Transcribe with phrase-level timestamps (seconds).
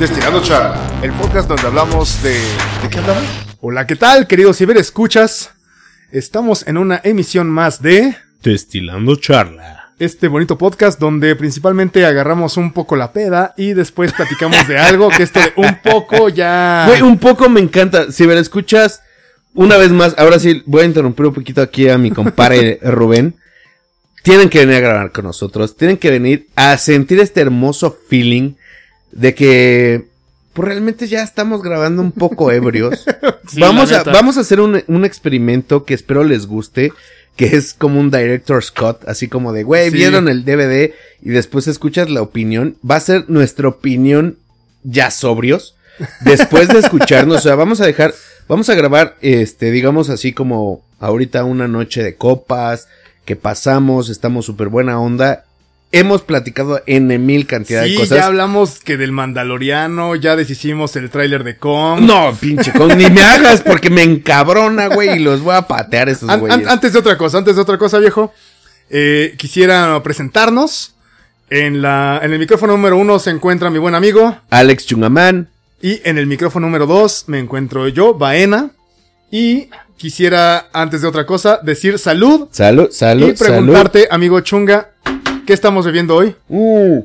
[0.00, 2.30] Destilando Charla, el podcast donde hablamos de...
[2.30, 3.22] ¿De qué hablamos?
[3.60, 5.50] Hola, ¿qué tal, queridos ciberescuchas?
[6.10, 9.92] Estamos en una emisión más de Destilando Charla.
[9.98, 15.10] este bonito podcast donde principalmente agarramos un poco la peda y después platicamos de algo
[15.10, 16.86] que esto de un poco ya...
[16.88, 18.10] Güey, un poco me encanta.
[18.10, 19.02] Si me lo escuchas,
[19.52, 23.36] una vez más, ahora sí voy a interrumpir un poquito aquí a mi compadre Rubén.
[24.22, 25.76] Tienen que venir a grabar con nosotros.
[25.76, 28.54] Tienen que venir a sentir este hermoso feeling
[29.12, 30.06] de que
[30.52, 33.04] pues realmente ya estamos grabando un poco ebrios.
[33.50, 36.92] Sí, vamos, a, vamos a hacer un, un experimento que espero les guste.
[37.36, 39.96] Que es como un director Scott, así como de, güey, Sí.
[39.96, 42.76] vieron el DVD y después escuchas la opinión.
[42.88, 44.36] Va a ser nuestra opinión
[44.82, 45.74] ya sobrios.
[46.20, 48.14] Después de escucharnos, o sea, vamos a dejar,
[48.46, 52.88] vamos a grabar, este, digamos así como ahorita una noche de copas,
[53.24, 55.44] que pasamos, estamos súper buena onda.
[55.92, 58.18] Hemos platicado en mil cantidad de Sí, cosas.
[58.18, 62.00] ya hablamos que del Mandaloriano, ya deshicimos el tráiler de Kong.
[62.02, 66.08] No, pinche, con, ni me hagas porque me encabrona, güey, y los voy a patear
[66.08, 66.58] esos An- güeyes.
[66.58, 68.32] an- antes de otra cosa, antes de otra cosa, viejo,
[68.88, 70.94] eh, quisiera presentarnos.
[71.52, 74.38] En, la, en el micrófono número uno se encuentra mi buen amigo.
[74.50, 75.48] Alex Chungamán.
[75.82, 78.70] Y en el micrófono número dos me encuentro yo, Baena.
[79.32, 82.46] Y quisiera, antes de otra cosa, decir salud.
[82.52, 84.90] Salud, salud, y preguntarte, amigo Chunga,
[85.50, 86.36] ¿qué estamos bebiendo hoy?
[86.48, 87.02] Uh.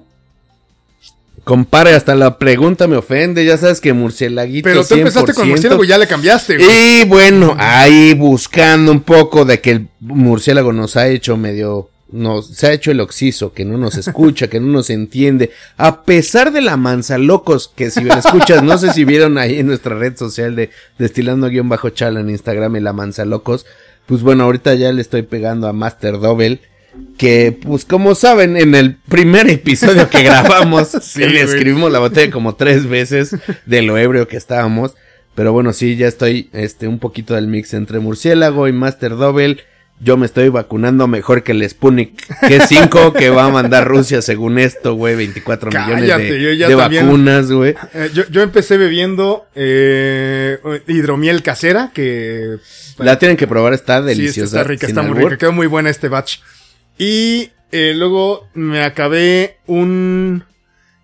[1.44, 3.44] Compare, hasta la pregunta me ofende.
[3.44, 4.70] Ya sabes que murcielaguito.
[4.70, 5.50] Pero tú empezaste con 100%.
[5.50, 6.70] murciélago y ya le cambiaste, güey.
[6.70, 11.90] Y bueno, ahí buscando un poco de que el murciélago nos ha hecho medio.
[12.12, 15.50] Nos, se ha hecho el oxiso, que no nos escucha, que no nos entiende.
[15.76, 19.58] A pesar de la mansa locos, que si me escuchas, no sé si vieron ahí
[19.58, 23.66] en nuestra red social de destilando-chala en Instagram y la mansa locos.
[24.06, 26.62] Pues bueno, ahorita ya le estoy pegando a Master Double.
[27.18, 32.32] Que, pues como saben, en el primer episodio que grabamos, Sí, le escribimos la botella
[32.32, 34.96] como tres veces de lo ebrio que estábamos.
[35.34, 39.58] Pero bueno, sí, ya estoy este un poquito del mix entre murciélago y Master Double.
[40.02, 44.60] Yo me estoy vacunando mejor que el Sputnik G5 que va a mandar Rusia según
[44.60, 47.06] esto, güey, 24 millones de, yo ya de también.
[47.06, 47.76] vacunas, güey.
[47.94, 52.58] Eh, yo, yo empecé bebiendo eh, hidromiel casera, que
[52.98, 54.58] La tienen que probar, está sí, deliciosa.
[54.58, 56.40] está rica, está muy rica, quedó muy buena este batch.
[56.98, 60.44] Y eh, luego me acabé un...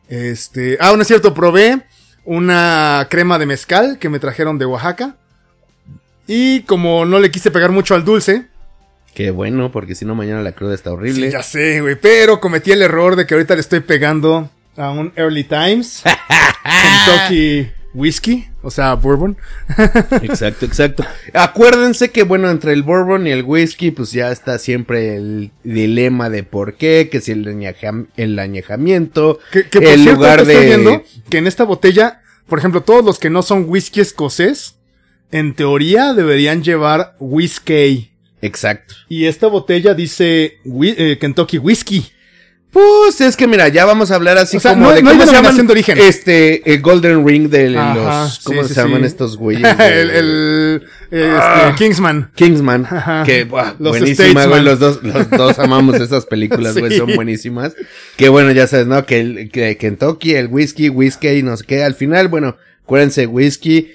[0.08, 0.78] Este...
[0.80, 1.82] Ah, no es cierto, probé
[2.24, 5.16] una crema de mezcal que me trajeron de Oaxaca.
[6.28, 8.48] Y como no le quise pegar mucho al dulce,
[9.14, 11.28] Qué bueno, porque si no mañana la cruda está horrible.
[11.28, 11.96] Sí, ya sé, güey.
[11.96, 16.04] Pero cometí el error de que ahorita le estoy pegando a un Early Times.
[16.64, 18.48] Kentucky Whiskey.
[18.62, 19.38] O sea, Bourbon.
[20.22, 21.04] Exacto, exacto.
[21.34, 26.30] Acuérdense que, bueno, entre el bourbon y el whisky, pues ya está siempre el dilema
[26.30, 30.40] de por qué, que si el, añeja- el añejamiento, Que, que por el cierto, lugar
[30.42, 30.66] estoy de...
[30.66, 34.76] viendo que en esta botella, por ejemplo, todos los que no son whisky escocés,
[35.32, 38.12] en teoría deberían llevar whisky.
[38.42, 38.96] Exacto.
[39.10, 42.06] Y esta botella dice eh, Kentucky Whiskey.
[42.72, 45.12] Pues es que mira, ya vamos a hablar así O sea, como no- de no
[45.12, 45.98] cómo se llaman de origen.
[46.00, 49.08] este el Golden Ring de Ajá, los ¿cómo sí, se sí, llaman sí.
[49.08, 49.78] estos güeyes?
[49.78, 51.66] de- el el eh, Ah.
[51.72, 52.32] este, Kingsman.
[52.34, 53.24] Kingsman, Ajá.
[53.26, 57.74] que buah, Los buenísima, güey, los dos, los dos amamos esas películas, güey, son buenísimas.
[58.16, 59.06] Que bueno, ya sabes, ¿no?
[59.06, 63.28] Que el que Kentucky, el whisky, whisky y no sé qué, al final, bueno, acuérdense,
[63.28, 63.92] whisky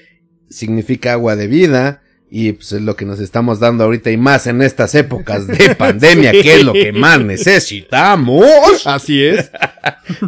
[0.51, 4.47] significa agua de vida y pues es lo que nos estamos dando ahorita y más
[4.49, 6.43] en estas épocas de pandemia, Sí.
[6.43, 8.87] que es lo que más necesitamos.
[8.87, 9.51] Así es.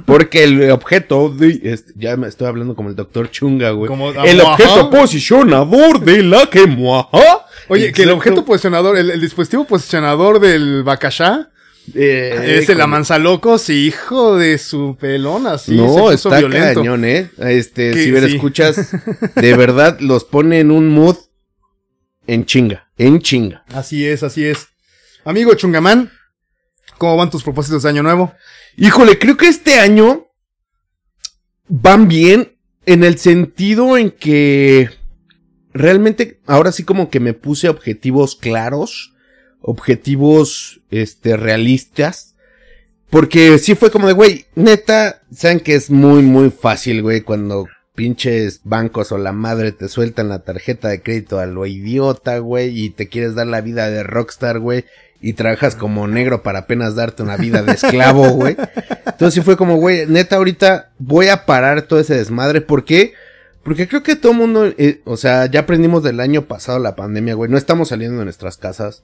[0.06, 3.88] Porque el objeto de, este, ya me estoy hablando como el doctor Chunga, güey.
[3.88, 4.52] Como- el ajá.
[4.52, 7.44] objeto posicionador de la que muaja.
[7.68, 11.50] Oye, que el objeto posicionador, el, el dispositivo posicionador del Bacachá
[11.94, 16.80] Eh, es el como- amanzalocos, hijo de su pelón, así no, está violento.
[16.80, 17.30] cañón, eh.
[17.38, 18.36] Este, si me sí.
[18.36, 18.90] escuchas,
[19.34, 21.16] de verdad los pone en un mood
[22.28, 23.64] en chinga, en chinga.
[23.68, 24.68] Así es, así es.
[25.24, 26.12] Amigo Chungamán,
[26.98, 28.32] ¿cómo van tus propósitos de año nuevo?
[28.76, 30.28] Híjole, creo que este año
[31.66, 34.90] van bien en el sentido en que
[35.72, 39.14] realmente ahora sí como que me puse objetivos claros,
[39.60, 42.36] objetivos este realistas,
[43.10, 47.66] porque sí fue como de güey, neta, saben que es muy muy fácil, güey, cuando
[47.98, 52.84] pinches bancos o la madre te sueltan la tarjeta de crédito a lo idiota, güey,
[52.84, 54.84] y te quieres dar la vida de rockstar, güey,
[55.20, 58.56] y trabajas como negro para apenas darte una vida de esclavo, güey.
[59.04, 62.60] Entonces sí fue como, güey, neta, ahorita voy a parar todo ese desmadre.
[62.60, 63.14] ¿Por qué?
[63.64, 66.94] Porque creo que todo el mundo, eh, o sea, ya aprendimos del año pasado la
[66.94, 67.50] pandemia, güey.
[67.50, 69.02] No estamos saliendo de nuestras casas.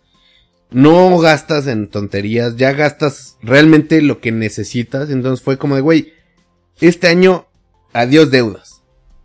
[0.70, 5.10] No gastas en tonterías, ya gastas realmente lo que necesitas.
[5.10, 6.12] Entonces fue como de, güey,
[6.80, 7.48] este año
[7.92, 8.73] adiós deudas.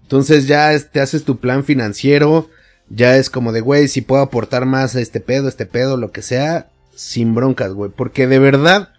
[0.09, 2.49] Entonces ya te haces tu plan financiero,
[2.89, 6.11] ya es como de, güey, si puedo aportar más a este pedo, este pedo, lo
[6.11, 7.91] que sea, sin broncas, güey.
[7.95, 8.89] Porque de verdad,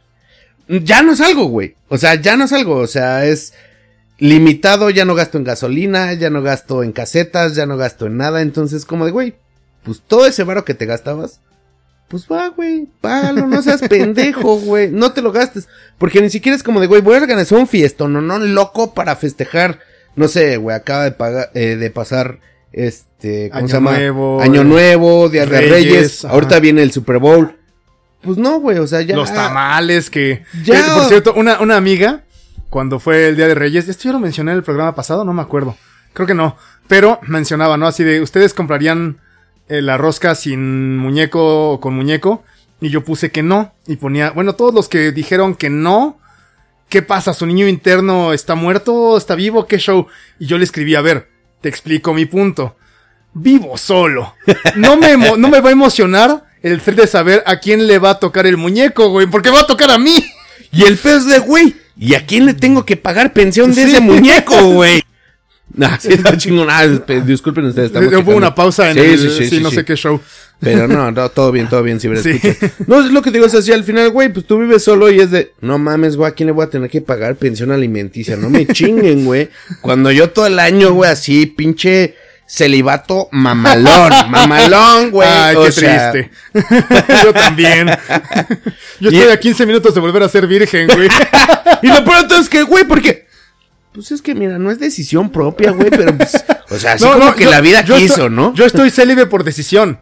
[0.69, 1.75] ya no es algo, güey.
[1.89, 3.55] O sea, ya no es algo, o sea, es
[4.19, 8.17] limitado, ya no gasto en gasolina, ya no gasto en casetas, ya no gasto en
[8.17, 8.41] nada.
[8.41, 9.35] Entonces, como de, güey,
[9.83, 11.41] pues todo ese varo que te gastabas,
[12.07, 15.67] pues va, güey, págalo, no seas pendejo, güey, no te lo gastes.
[15.99, 18.95] Porque ni siquiera es como de, güey, voy a organizar un fiestón, no, no, loco
[18.95, 19.90] para festejar.
[20.17, 22.41] No sé, güey, acaba de pagar, eh, de pasar,
[22.73, 23.93] este, ¿cómo Año se llama?
[23.93, 27.57] Nuevo, Año Nuevo, Día de Reyes, ahorita viene el Super Bowl.
[28.23, 29.17] Pues no, güey, o sea, ya.
[29.17, 30.45] Los tamales que...
[30.63, 30.79] Ya.
[30.79, 32.23] Eh, por cierto, una, una amiga,
[32.69, 35.33] cuando fue el Día de Reyes, esto yo lo mencioné en el programa pasado, no
[35.33, 35.77] me acuerdo.
[36.13, 36.57] Creo que no.
[36.87, 37.87] Pero mencionaba, ¿no?
[37.87, 39.19] Así de, ¿ustedes comprarían
[39.69, 42.45] eh, la rosca sin muñeco o con muñeco?
[42.81, 43.73] Y yo puse que no.
[43.87, 46.19] Y ponía, bueno, todos los que dijeron que no,
[46.91, 47.33] ¿qué pasa?
[47.33, 49.17] ¿Su niño interno está muerto?
[49.17, 49.67] ¿Está vivo?
[49.67, 50.07] ¿Qué show?
[50.39, 51.31] Y yo le escribí, a ver,
[51.63, 52.77] te explico mi punto.
[53.33, 54.35] Vivo solo.
[54.77, 58.11] No me, no me va a emocionar el thrill de saber a quién le va
[58.11, 60.15] a tocar el muñeco, güey, porque va a tocar a mí.
[60.73, 63.91] Y el pez de, güey, ¿y a quién le tengo que pagar pensión de Sí.
[63.93, 65.03] ese muñeco, güey?
[65.75, 66.69] Nah, sí está chingón.
[66.71, 66.87] Ah,
[67.25, 67.91] disculpen ustedes.
[67.91, 68.37] Hubo checando.
[68.37, 70.21] una pausa en Sí, el, sí, sí, sí, sí, no sé qué show.
[70.61, 72.39] Pero no, no, todo bien, todo bien, si Sí.
[72.87, 75.11] No, es lo que te digo, es así, al final, güey, pues tú vives solo
[75.11, 77.71] y es de, no mames, güey, ¿a quién le voy a tener que pagar pensión
[77.71, 78.37] alimenticia?
[78.37, 79.49] No me chinguen, güey.
[79.81, 82.15] Cuando yo todo el año, güey, así, pinche
[82.47, 85.29] celibato mamalón, mamalón, güey.
[85.29, 86.31] Ay, o qué sea, triste.
[87.25, 87.89] Yo también.
[88.99, 91.09] Yo estoy a 15 minutos de volver a ser virgen, güey.
[91.81, 93.30] Y lo todo es que, güey, porque...
[93.93, 97.13] Pues es que, mira, no es decisión propia, güey, pero pues, o sea, así No,
[97.13, 98.55] como no, que yo- la vida quiso, estoy- ¿no?
[98.55, 100.01] Yo estoy célibe por decisión.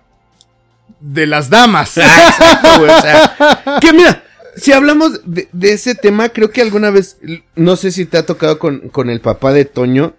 [1.00, 1.96] De las damas.
[1.98, 4.24] Ah, exacto, güey, o sea, que mira,
[4.56, 7.18] si hablamos de, de ese tema, creo que alguna vez,
[7.54, 10.14] no sé si te ha tocado con, con el papá de Toño,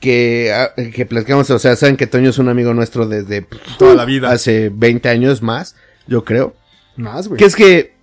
[0.00, 3.46] que, ah, que platicamos, o sea, saben que Toño es un amigo nuestro desde
[3.78, 4.30] Toda la vida.
[4.32, 5.76] hace 20 años más,
[6.06, 6.54] yo creo.
[6.96, 7.38] Más, güey.
[7.38, 7.93] Que es que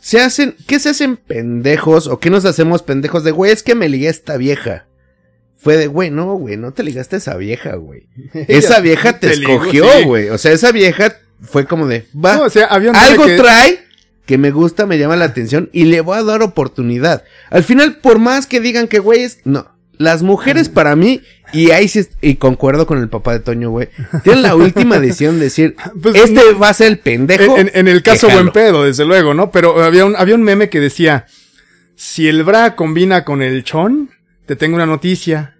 [0.00, 3.74] se hacen, ¿qué se hacen pendejos o qué nos hacemos pendejos de, güey, es que
[3.74, 4.86] me ligué a esta vieja?
[5.56, 8.08] Fue de, güey, no, güey, no te ligaste a esa vieja, güey.
[8.48, 10.04] Esa vieja te, escogió, sí.
[10.04, 10.30] güey.
[10.30, 13.84] O sea, esa vieja fue como de, va, No, o sea, había algo que- trae
[14.24, 17.24] que me gusta, me llama la atención y le voy a dar oportunidad.
[17.50, 19.69] Al final, por más que digan que, güey, es, no.
[20.00, 21.20] Las mujeres para mí,
[21.52, 23.90] y ahí sí, y concuerdo con el papá de Toño, güey,
[24.24, 27.58] tienen la última decisión de decir, Pues, este va a ser el pendejo.
[27.58, 28.52] En, en- el caso buen jalo".
[28.54, 29.50] pedo, desde luego, ¿no?
[29.50, 31.26] Pero había un, había un meme que decía,
[31.96, 34.08] si el bra combina con el chon,
[34.46, 35.56] te tengo una noticia.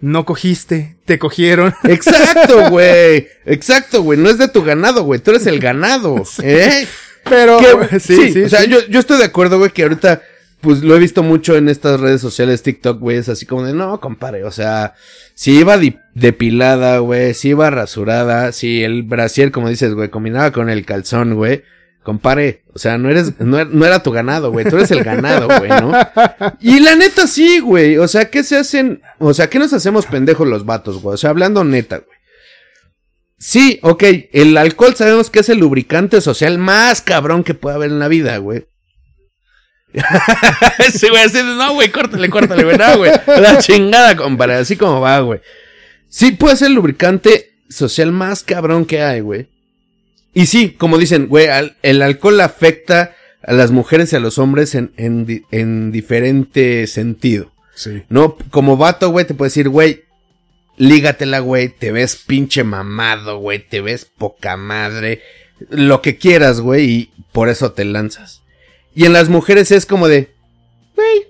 [0.00, 1.72] No cogiste, te cogieron.
[1.84, 3.28] Exacto, güey.
[3.46, 4.18] Exacto, güey.
[4.18, 5.20] No es de tu ganado, güey.
[5.20, 6.20] Tú eres el ganado.
[6.42, 6.86] ¿Eh?
[7.30, 8.68] Pero, Que- sí, sí, O sea, sí.
[8.68, 10.20] Yo, yo estoy de acuerdo, güey, que ahorita,
[10.64, 13.18] pues lo he visto mucho en estas redes sociales, TikTok, güey.
[13.18, 14.42] Es así como de, no, compadre.
[14.42, 14.94] O sea,
[15.34, 15.78] si iba
[16.14, 17.34] depilada, güey.
[17.34, 18.50] Si iba rasurada.
[18.50, 21.62] Si el brasier, como dices, güey, combinaba con el calzón, güey.
[22.02, 25.02] Compare, o sea, no eres, no, er- no era tu ganado, güey, tú eres el
[25.02, 25.90] ganado, güey, ¿no?
[26.60, 29.00] Y la neta sí, güey, o sea, ¿qué se hacen?
[29.18, 31.14] O sea, ¿qué nos hacemos pendejos los vatos, güey?
[31.14, 32.18] O sea, hablando neta, güey.
[33.38, 34.02] Sí, ok,
[34.32, 38.08] el alcohol sabemos que es el lubricante social más cabrón que puede haber en la
[38.08, 38.66] vida, güey.
[40.92, 43.12] Sí, güey, así de, no, güey, córtale, córtale, güey, no, güey.
[43.26, 45.40] La chingada, compadre, así como va, güey.
[46.08, 49.48] Sí, puede ser el lubricante social más cabrón que hay, güey.
[50.32, 54.38] Y sí, como dicen, güey, al- el alcohol afecta a las mujeres y a los
[54.38, 57.52] hombres en, en, en diferente sentido.
[57.74, 58.02] Sí.
[58.08, 60.02] No, como vato, güey, te puede decir, güey,
[60.76, 65.22] lígatela, güey, te ves pinche mamado, güey, te ves poca madre,
[65.70, 68.42] lo que quieras, güey, y por eso te lanzas.
[68.94, 70.32] Y en las mujeres es como de,
[70.94, 71.26] güey,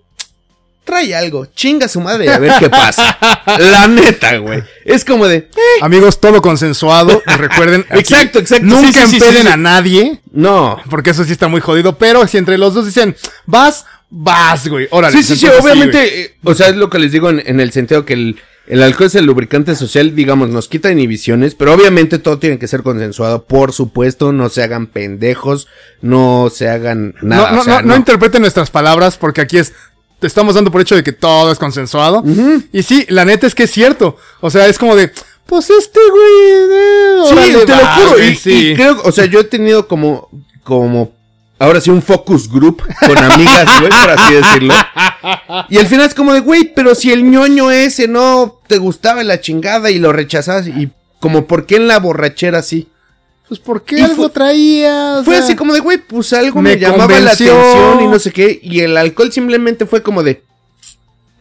[0.84, 3.18] trae algo, chinga su madre a ver qué pasa.
[3.58, 4.62] La neta, güey.
[4.84, 5.48] Es como de,
[5.80, 7.22] Amigos, todo consensuado.
[7.26, 7.86] y Recuerden.
[7.90, 8.66] aquí, Exacto, exacto.
[8.66, 10.20] Nunca Sí, empeden sí, a nadie.
[10.32, 11.96] no, Porque eso sí está muy jodido.
[11.96, 13.16] Pero si entre los dos dicen,
[13.46, 14.86] vas, vas, güey.
[14.90, 15.16] Órale.
[15.16, 17.72] Sí, sí, sí, obviamente, eh, o sea, es lo que les digo en, en el
[17.72, 22.18] sentido que el, el alcohol es el lubricante social, digamos, nos quita inhibiciones, pero obviamente
[22.18, 25.68] todo tiene que ser consensuado, por supuesto, no se hagan pendejos,
[26.00, 27.50] no se hagan nada.
[27.50, 29.72] no, no, o sea, no, no interpreten nuestras palabras porque aquí es.
[30.20, 32.24] Te estamos dando por hecho de que todo es consensuado.
[32.72, 34.16] Y sí, la neta es que es cierto.
[34.40, 35.12] O sea, es como de.
[35.44, 36.24] Pues este güey.
[36.72, 38.68] eh, Sí, te lo juro, güey, y, sí.
[38.70, 40.30] y creo, o sea, yo he tenido como,
[40.62, 41.12] como,
[41.58, 44.74] ahora sí, un focus group con amigas, güey, por así decirlo.
[45.68, 49.22] Y al final es como de, güey, pero si el ñoño ese no te gustaba
[49.24, 50.90] la chingada y lo rechazabas, y
[51.20, 52.88] como, ¿por qué en la borrachera así?
[53.48, 55.18] Pues ¿por qué Y algo traía?
[55.18, 57.54] O Fue sea, así como de, güey, pues algo me, me llamaba convenció.
[57.54, 58.58] la atención y no sé qué.
[58.62, 60.42] Y el alcohol simplemente fue como de,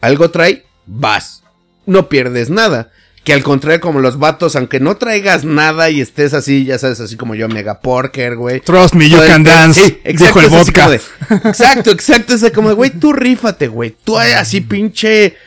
[0.02, 1.44] algo trae, vas.
[1.86, 2.92] no pierdes nada.
[3.24, 7.00] Que al contrario, como los vatos, aunque no traigas nada y estés así, ya sabes,
[7.00, 8.60] así como yo, mega porker, güey.
[8.60, 9.80] Trust me, you can dance.
[9.80, 10.90] Sí, exacto, dijo el vodka.
[10.90, 11.02] de-
[11.50, 12.34] exacto, exacto.
[12.34, 13.96] Es como güey, tú rífate, güey.
[14.04, 15.38] Tú así pinche.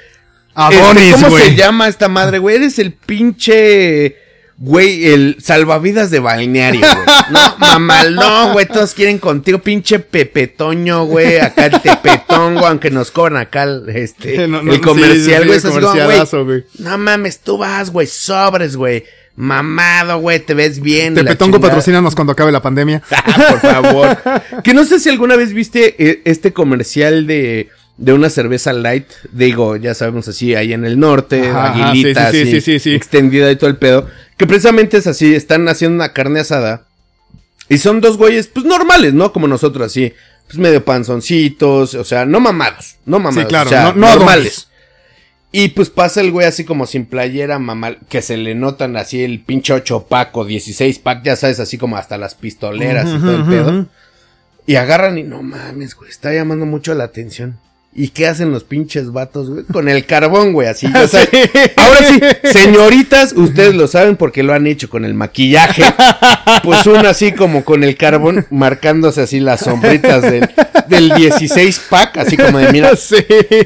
[0.54, 2.56] Adonis, este, ¿Cómo se llama esta madre, güey?
[2.56, 4.16] Eres el pinche.
[4.58, 7.06] Güey, el salvavidas de balneario, güey.
[7.30, 13.10] No, mamal, no, güey, todos quieren contigo, pinche Pepetoño, güey, acá el Tepetongo, aunque nos
[13.10, 16.96] cobran acá el, este, No, no, el comercial, sí, güey, sí, como, comercialazo, güey, no
[16.96, 19.04] mames, tú vas, güey, sobres, güey,
[19.36, 21.14] mamado, güey, te ves bien.
[21.14, 23.02] Tepetongo patrocínanos cuando acabe la pandemia.
[23.10, 24.18] Ah, por favor.
[24.64, 29.06] que no sé si alguna vez viste eh, este comercial de, de una cerveza light.
[29.32, 32.60] Digo, ya sabemos así, ahí en el norte, Ajá, aguilita, sí, sí, sí, así, sí,
[32.60, 32.94] sí, sí.
[32.94, 34.06] extendida y todo el pedo.
[34.36, 36.84] Que precisamente es así, están haciendo una carne asada.
[37.68, 39.32] Y son dos güeyes, pues normales, ¿no?
[39.32, 40.12] Como nosotros, así.
[40.46, 43.42] Pues medio panzoncitos, o sea, no mamados, no mamados.
[43.42, 44.68] Sí, claro, o sea, no- no normales.
[45.50, 49.24] Y pues pasa el güey así como sin playera, mamal, que se le notan así
[49.24, 53.18] el pinche 8 pack o 16 pack, ya sabes, así como hasta las pistoleras y
[53.18, 53.86] todo el pedo.
[54.66, 57.58] Y agarran y no mames, güey, está llamando mucho la atención.
[57.95, 59.64] ¿Y qué hacen los pinches vatos, güey?
[59.64, 60.87] Con el carbón, güey, así.
[60.93, 61.28] ya sabes.
[61.76, 62.21] Ahora sí,
[62.52, 65.83] señoritas, ustedes lo saben porque lo han hecho con el maquillaje.
[66.62, 70.47] Pues uno así como con el carbón marcándose así las sombritas del,
[70.88, 72.95] del 16 pack, así como de mira.
[72.97, 73.16] Sí.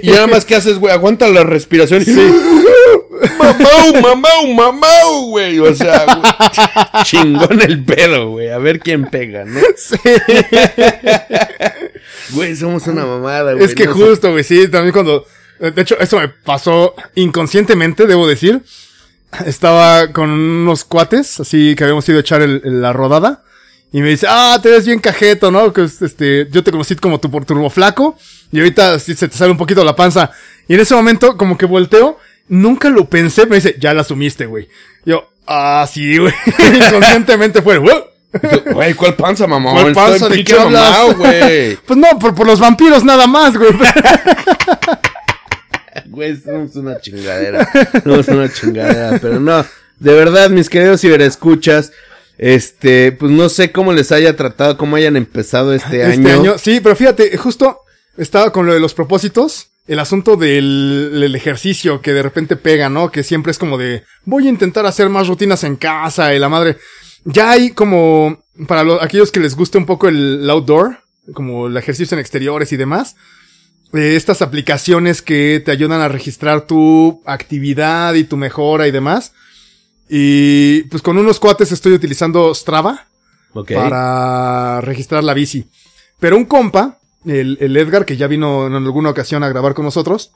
[0.02, 2.02] Y nada más que haces, güey, aguanta la respiración.
[2.06, 2.10] y-
[3.38, 5.58] Mamau, mamau, mamau, güey.
[5.58, 8.48] O sea, güey, chingón el pedo, güey.
[8.50, 9.60] A ver quién pega, ¿no?
[12.30, 13.64] Güey, somos una mamada, güey.
[13.64, 14.00] Es que no sé.
[14.04, 15.26] justo, güey, sí, también cuando...
[15.58, 18.62] De hecho, eso me pasó inconscientemente, debo decir.
[19.46, 23.44] Estaba con unos cuates, así que habíamos ido a echar el- la rodada.
[23.92, 25.72] Y me dice, ah, te ves bien cajeto, ¿no?
[25.72, 28.16] Que es, este, yo te conocí como tu por turbo flaco.
[28.52, 30.30] Y ahorita sí se te sale un poquito la panza.
[30.68, 34.46] Y en ese momento, como que volteo, nunca lo pensé, me dice, ya la asumiste,
[34.46, 34.68] güey.
[35.04, 36.32] Yo, ah, sí, güey.
[36.74, 38.04] Inconscientemente fue, "Wow".
[38.72, 39.72] Güey, ¿cuál panza, mamá?
[39.72, 40.28] ¿Cuál panza?
[40.28, 41.16] ¿De qué hablas?
[41.16, 41.76] güey?
[41.86, 43.70] Pues no, por, por los vampiros nada más, güey.
[46.06, 47.68] Güey, somos una chingadera.
[48.02, 49.64] Somos una chingadera, pero no.
[49.98, 51.92] De verdad, mis queridos ciberescuchas,
[52.38, 56.40] este, pues no sé cómo les haya tratado, cómo hayan empezado este, Este año.
[56.40, 57.80] año, sí, pero fíjate, justo
[58.16, 62.88] estaba con lo de los propósitos, el asunto del el ejercicio que de repente pega,
[62.88, 63.10] ¿no?
[63.10, 66.48] Que siempre es como de, voy a intentar hacer más rutinas en casa y la
[66.48, 66.76] madre.
[67.24, 70.98] Ya hay como, para lo- aquellos que les guste un poco el, outdoor,
[71.34, 73.16] como el ejercicio en exteriores y demás,
[73.92, 79.32] eh, estas aplicaciones que te ayudan a registrar tu actividad y tu mejora y demás.
[80.08, 83.06] Y pues con unos cuates estoy utilizando Strava
[83.52, 83.72] Ok.
[83.74, 85.68] para registrar la bici.
[86.18, 89.84] Pero un compa, el, el Edgar, que ya vino en alguna ocasión a grabar con
[89.84, 90.32] nosotros,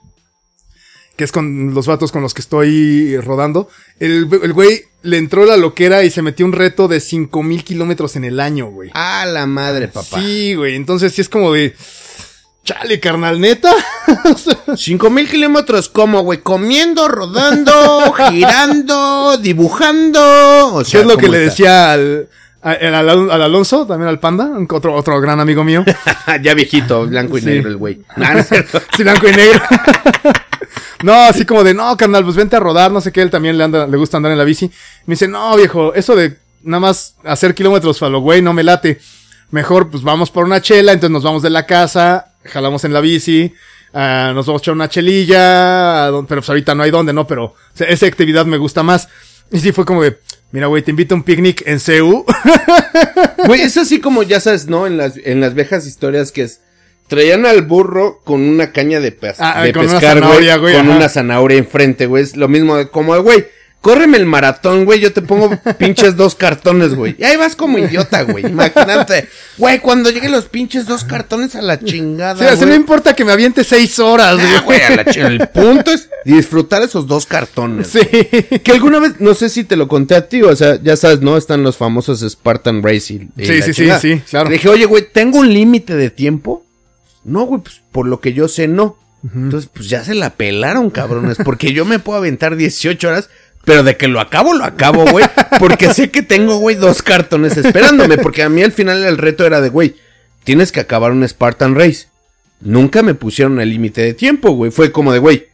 [1.17, 3.69] que es con los vatos con los que estoy rodando,
[4.01, 8.17] el, el güey le entró la loquera y se metió un reto de 5000 kilómetros
[8.17, 8.91] en el año, güey.
[8.95, 10.19] A la madre, papá.
[10.21, 10.75] Sí, güey.
[10.75, 11.77] Entonces sí es como de.
[12.65, 13.71] Chale, carnal, neta.
[14.77, 20.75] Cinco mil kilómetros como, güey, comiendo, rodando, girando, dibujando.
[20.77, 22.29] O ¿Qué es lo que ¿cómo le decía al,
[22.63, 25.85] al, al- al Alonso, también al Panda, otro, otro gran amigo mío?
[26.43, 27.47] ya viejito, blanco y Sí.
[27.49, 28.01] negro el güey.
[28.97, 29.61] Sí, blanco y negro.
[31.03, 33.59] No, así como de, no, carnal, pues vente a rodar, no sé qué, él también
[33.59, 34.71] le, anda, le gusta andar en la bici.
[35.07, 38.63] Me dice, no, viejo, eso de nada más hacer kilómetros a lo güey no me
[38.63, 39.01] late.
[39.51, 43.01] Mejor, pues vamos por una chela, entonces nos vamos de la casa, jalamos en la
[43.01, 43.53] bici,
[43.93, 47.27] ah, nos vamos a echar una chelilla, pero pues ahorita no hay dónde, ¿no?
[47.27, 49.09] Pero esa actividad me gusta más.
[49.53, 50.19] Y sí fue como de,
[50.51, 52.25] mira, güey, te invito a un picnic en CEU.
[53.47, 54.87] Güey, es así como ya sabes, ¿no?
[54.87, 56.61] En las, en las viejas historias que es.
[57.15, 60.57] Traían al burro con una caña de, pes- Ah, de con una pescar, güey, zanahoria,
[60.57, 60.97] güey, Con ajá.
[60.97, 62.23] una zanahoria enfrente, güey.
[62.25, 63.47] Es lo mismo de como, güey,
[63.81, 64.99] córreme el maratón, güey.
[65.01, 67.15] Yo te pongo pinches dos cartones, güey.
[67.19, 68.47] Y ahí vas como idiota, güey.
[68.49, 69.29] Imagínate.
[69.59, 72.37] Güey, cuando lleguen los pinches dos cartones a la chingada.
[72.39, 72.77] Sí, así no güey.
[72.79, 74.81] importa que me aviente seis horas, Ah, güey.
[74.81, 77.89] a la el punto es disfrutar esos dos cartones.
[77.89, 78.01] Sí.
[78.61, 81.21] Que alguna vez, no sé si te lo conté a ti, o sea, ya sabes,
[81.21, 81.37] ¿no?
[81.37, 83.29] Están los famosos Spartan Racing.
[83.37, 84.49] Sí, sí, sí, sí, claro.
[84.49, 86.64] Le dije, oye, güey, ¿tengo un límite de tiempo?
[87.25, 88.97] No, güey, pues por lo que yo sé, no.
[89.35, 93.31] Entonces, pues ya se la pelaron, cabrones, porque yo me puedo aventar 18 horas,
[93.65, 95.25] pero de que lo acabo, lo acabo, güey,
[95.59, 99.47] porque sé que tengo, güey, dos cartones esperándome, porque a mí al final el reto
[99.47, 99.97] era de, güey,
[100.45, 102.09] tienes que acabar un Spartan Race.
[102.61, 105.49] Nunca me pusieron el límite de tiempo, güey, fue como de, güey,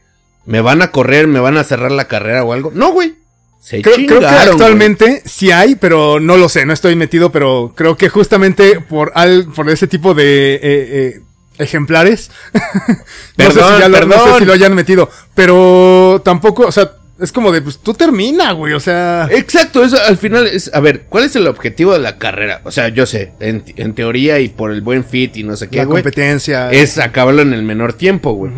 [0.47, 2.73] ¿me van a correr, me van a cerrar la carrera o algo?
[2.75, 3.15] No, güey.
[3.61, 7.75] Se Creo, creo que actualmente sí hay, pero no lo sé, no estoy metido, pero
[7.77, 11.21] creo que justamente por al, por ese tipo de eh, eh,
[11.61, 12.31] ejemplares.
[12.53, 13.03] Perdón,
[13.37, 14.39] no, sé si ya lo, no sé perdón.
[14.39, 15.11] si lo hayan metido.
[15.35, 18.73] Pero tampoco, o sea, es como de, pues tú termina, güey.
[18.73, 22.19] O sea, Exacto, eso al final es, a ver, ¿cuál es el objetivo de la
[22.19, 22.63] carrera?
[22.65, 25.69] O sea, yo sé, en, en teoría y por el buen fit y no sé
[25.69, 26.71] qué, la güey, competencia.
[26.71, 28.53] es acabarlo en el menor tiempo, güey.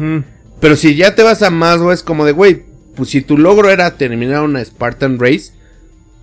[0.61, 2.63] Pero si ya te vas a más, güey, es como de, güey,
[2.95, 5.53] pues si tu logro era terminar una Spartan Race,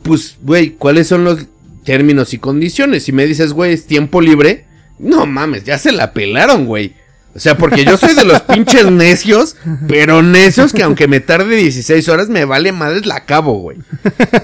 [0.04, 1.46] pues, güey, ¿cuáles son los
[1.84, 3.04] términos y condiciones?
[3.04, 4.66] Si me dices, güey, es tiempo libre,
[5.00, 6.94] no mames, ya se la pelaron, güey.
[7.36, 9.56] O sea, porque yo soy de los pinches necios,
[9.88, 13.78] pero necios que aunque me tarde 16 horas, me vale madres, la acabo, güey.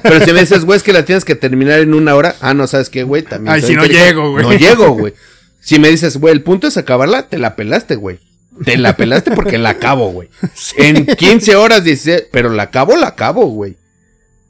[0.03, 2.53] Pero si me dices, güey, es que la tienes que terminar en una hora, ah,
[2.53, 3.23] no, ¿sabes qué, güey?
[3.23, 4.43] También Ay, si no llego, güey.
[4.43, 5.13] No llego, güey.
[5.59, 8.19] Si me dices, güey, el punto es acabarla, te la pelaste, güey.
[8.63, 10.29] Te la pelaste porque la acabo, güey.
[10.77, 13.75] En 15 horas, 16, pero la acabo, la acabo, güey.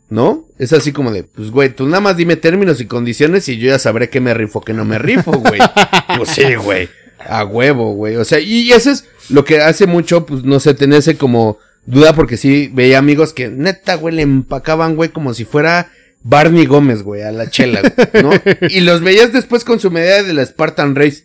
[0.09, 0.45] ¿No?
[0.59, 3.69] Es así como de, pues, güey, tú nada más dime términos y condiciones y yo
[3.69, 5.59] ya sabré qué me rifo, qué no me rifo, güey.
[6.17, 6.89] Pues sí, güey.
[7.27, 8.15] A huevo, güey.
[8.17, 12.13] O sea, y eso es lo que hace mucho, pues, no sé, tenerse como duda
[12.13, 15.91] porque sí veía amigos que neta, güey, le empacaban, güey, como si fuera
[16.23, 18.31] Barney Gómez, güey, a la chela, güey, ¿no?
[18.69, 21.23] y los veías después con su medalla de la Spartan Race.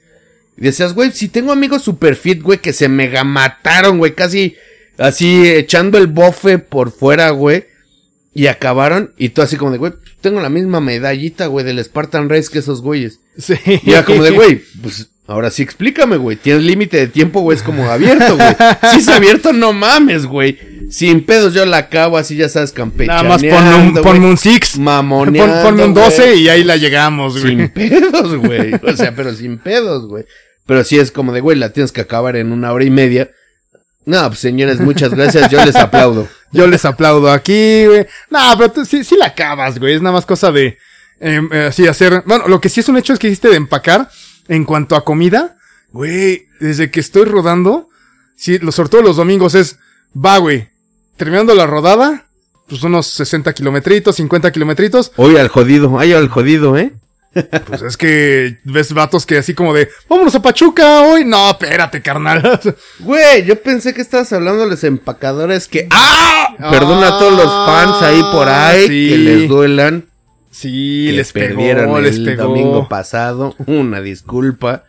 [0.57, 4.57] Y decías, güey, si tengo amigos super fit, güey, que se mega mataron, güey, casi
[4.99, 7.65] así echando el bofe por fuera, güey.
[8.33, 12.29] Y acabaron, y tú así como de, güey, tengo la misma medallita, güey, del Spartan
[12.29, 13.19] Race que esos güeyes.
[13.37, 13.55] Sí.
[13.85, 16.37] Y era como de, güey, pues ahora sí explícame, güey.
[16.37, 18.55] Tienes límite de tiempo, güey, es como abierto, güey.
[18.93, 20.59] Si es abierto, no mames, güey.
[20.91, 24.37] Sin pedos yo la acabo así, ya sabes, Nada campechaneando, más ponme un, ponme un
[24.37, 24.73] six.
[24.73, 26.41] Pon, Mamoneando, ponme un 12 güey.
[26.43, 27.57] y ahí la llegamos, güey.
[27.57, 28.75] Sin pedos, güey.
[28.75, 30.25] O sea, pero sin pedos, güey.
[30.67, 33.31] Pero sí es como de, güey, la tienes que acabar en una hora y media.
[34.05, 35.51] No, pues señores, muchas gracias.
[35.51, 36.29] Yo les aplaudo.
[36.53, 38.07] Yo les aplaudo aquí, güey.
[38.29, 39.95] No, pero tú sí, sí la acabas, güey.
[39.95, 40.79] Es nada más cosa de,
[41.21, 42.23] eh, eh, así hacer.
[42.27, 44.09] Bueno, lo que sí es un hecho es que hiciste de empacar
[44.49, 45.57] en cuanto a comida.
[45.93, 47.89] Güey, desde que estoy rodando,
[48.37, 49.79] sí, lo, sobre todo los domingos es,
[50.15, 50.69] va, güey,
[51.17, 52.27] terminando la rodada,
[52.69, 55.13] pues unos 60 kilometritos, 50 kilometritos.
[55.17, 56.93] Oye, al jodido, ay, al jodido, ¿eh?
[57.33, 61.25] Pues es que ves vatos que así como de, vámonos a Pachuca hoy.
[61.25, 62.61] No, espérate, carnal.
[62.99, 65.87] Güey, yo pensé que estabas hablando de los empacadores que...
[65.91, 66.57] ¡Ah!
[66.59, 69.09] Perdona a todos los fans ahí por ahí sí.
[69.09, 70.07] que les duelan.
[70.51, 72.43] sí, que les perdieron pegó, el les pegó.
[72.45, 73.55] domingo pasado.
[73.67, 74.85] Una disculpa.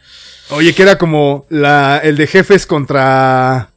[0.50, 3.70] Oye, que era como la, el de jefes contra.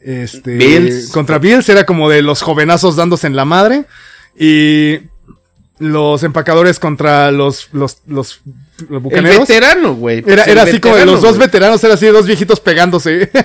[0.00, 0.56] Este.
[0.56, 1.10] Bills.
[1.10, 3.86] Contra Bills, era como de los jovenazos dándose en la madre.
[4.38, 4.98] Y.
[5.78, 7.68] Los empacadores contra los.
[7.72, 7.98] Los.
[8.06, 8.40] Los,
[8.76, 9.40] los El bucaneros.
[9.48, 10.18] veterano, güey.
[10.18, 13.30] Era, Pues era así como de los dos veteranos, era así de dos viejitos pegándose.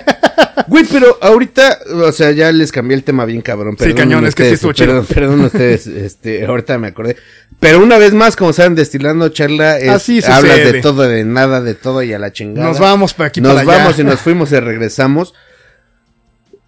[0.68, 3.76] Güey, pero ahorita, o sea, ya les cambié el tema bien cabrón.
[3.78, 5.04] Sí, cañón, es que sí estuvo chido.
[5.04, 7.18] Perdón, perdón ustedes, este, ahorita me acordé.
[7.60, 11.60] Pero una vez más, como saben, destilando charla, es, Así hablas de todo, de nada,
[11.62, 12.68] de todo y a la chingada.
[12.68, 13.84] Nos vamos para aquí Nos para allá.
[13.84, 15.34] vamos y nos fuimos y regresamos.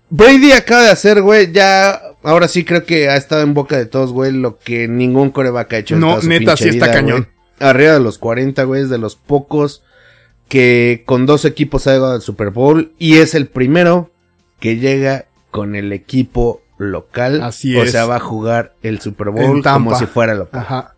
[0.10, 3.86] Brady acaba de hacer, güey, ya, ahora sí creo que ha estado en boca de
[3.86, 5.96] todos, güey, lo que ningún coreback ha hecho.
[5.96, 7.28] No, neta, sí está vida, cañón.
[7.60, 7.70] güey.
[7.70, 9.82] Arriba de los 40, güey, es de los pocos
[10.50, 14.12] que con dos equipos ha llegado al Super Bowl y es el primero
[14.60, 17.42] que llega con el equipo local.
[17.42, 17.92] Así o es.
[17.92, 20.62] sea, va a jugar el Super Bowl como si fuera local.
[20.62, 20.94] Ajá.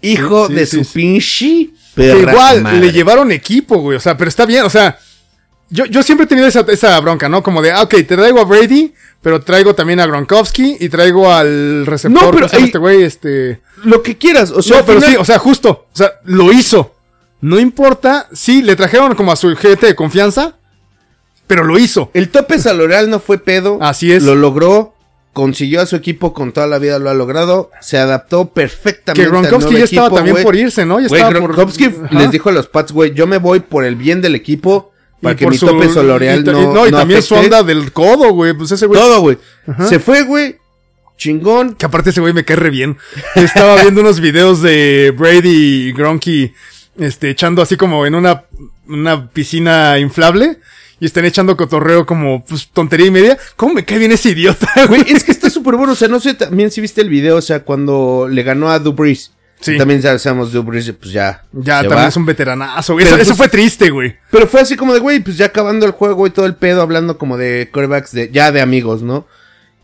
[0.00, 0.92] Hijo Sí, de sí, su sí.
[0.98, 2.80] pinche perra igual, madre.
[2.80, 3.96] le llevaron equipo, güey.
[3.96, 4.98] O sea, pero está bien, o sea.
[5.72, 7.42] Yo, yo siempre he tenido esa, esa bronca, ¿no?
[7.42, 11.32] Como de, ah, ok, te traigo a Brady, pero traigo también a Gronkowski y traigo
[11.32, 12.22] al receptor.
[12.22, 13.60] No, pero ¿cómo se llama ahí- este güey, este.
[13.84, 15.86] Lo que quieras, o sea, No, pero final- sí, o sea, justo.
[15.92, 16.94] O sea, lo hizo.
[17.40, 18.28] No importa.
[18.32, 20.54] Sí, le trajeron como a su gente de confianza,
[21.46, 22.10] pero lo hizo.
[22.14, 23.78] El tope salarial no fue pedo.
[23.80, 24.22] Así es.
[24.22, 24.94] Lo logró.
[25.32, 27.70] Consiguió a su equipo con toda la vida, lo ha logrado.
[27.80, 29.22] Se adaptó perfectamente.
[29.22, 31.00] Que Gronkowski ya estaba equipo, también por irse, ¿no?
[31.00, 32.18] Ya Güey, estaba por- Gronkowski Ajá.
[32.18, 34.91] les dijo a los Pats, güey, yo me voy por el bien del equipo.
[35.22, 36.18] Para Y que mi su- tope ta- no.
[36.62, 38.52] y- no, y no también su onda del codo, güey.
[38.54, 39.00] Pues ese güey.
[39.00, 39.38] Todo, güey.
[39.66, 39.86] Ajá.
[39.86, 40.56] Se fue, güey.
[41.16, 41.74] Chingón.
[41.74, 42.98] Que aparte ese güey me cae re bien.
[43.36, 46.52] Estaba viendo unos videos de Brady y Gronky,
[46.98, 48.42] este, echando así como en una,
[48.88, 50.58] una piscina inflable.
[51.00, 53.36] Y están echando cotorreo como, pues, tontería y media.
[53.56, 55.94] ¿Cómo me cae bien ese idiota, Güey, es que está súper bueno.
[55.94, 58.78] O sea, no sé también si viste el video, o sea, cuando le ganó a
[58.78, 59.32] Dubris.
[59.62, 59.78] Sí.
[59.78, 61.44] También ya sabemos Dubris, pues ya.
[61.52, 62.08] Ya, también va.
[62.08, 63.06] es un veteranazo, güey.
[63.06, 64.16] Eso, eso pues- fue triste, güey.
[64.30, 66.82] Pero fue así como de, güey, pues ya acabando el juego y todo el pedo,
[66.82, 69.26] hablando como de corebacks de, ya de amigos, ¿no?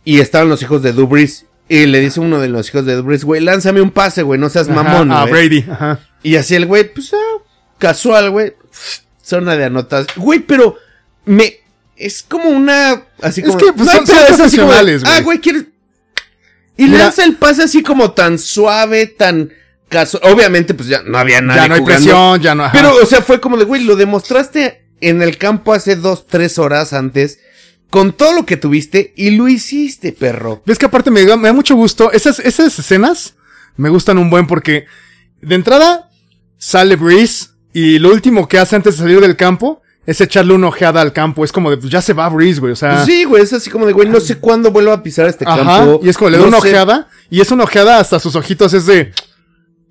[0.04, 1.44] Y estaban los hijos de Dubris.
[1.70, 4.48] Y le dice uno de los hijos de Dubris, güey, lánzame un pase, güey, no
[4.48, 5.32] seas Ajá, mamón, A güey.
[5.48, 6.00] Brady, ajá.
[6.22, 7.42] Y así el güey, pues, ah,
[7.78, 8.54] casual, güey.
[9.22, 10.06] Zona de anotas.
[10.16, 10.76] Güey, pero
[11.26, 11.56] me.
[11.96, 13.02] Es como una.
[13.20, 13.58] Así Es como.
[13.58, 15.14] que, pues, no son- son es profesionales, güey.
[15.14, 15.64] Ah, güey, ¿quieres.?
[16.76, 19.50] Y Mira- lanza el pase así como tan suave, tan
[19.88, 20.22] casual.
[20.32, 21.62] Obviamente, pues ya no había nadie.
[21.62, 22.02] Ya no hay jugando.
[22.04, 22.64] presión, ya no.
[22.64, 22.72] ajá.
[22.72, 26.58] Pero, o sea, fue como de, güey, lo demostraste en el campo hace dos, tres
[26.58, 27.38] horas antes,
[27.90, 30.62] con todo lo que tuviste y lo hiciste, perro.
[30.66, 32.12] Ves que aparte me da, me da mucho gusto.
[32.12, 33.34] Esas, esas escenas
[33.76, 34.86] me gustan un buen porque
[35.40, 36.10] de entrada
[36.58, 40.68] sale Breeze y lo último que hace antes de salir del campo es echarle una
[40.68, 41.44] ojeada al campo.
[41.44, 42.72] Es como de, pues ya se va Breeze, güey.
[42.72, 42.94] O sea.
[42.94, 45.44] Pues sí, güey, es así como de, güey, no sé cuándo vuelva a pisar este
[45.46, 46.00] ajá, campo.
[46.02, 48.34] Y es como le da no una sé- ojeada y es una ojeada hasta sus
[48.34, 49.12] ojitos es de.